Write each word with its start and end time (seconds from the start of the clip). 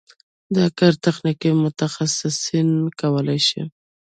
دا 0.55 0.65
کار 0.77 0.93
تخنیکي 1.05 1.51
متخصصین 1.63 2.69
کولی 2.99 3.39
شي. 3.47 3.61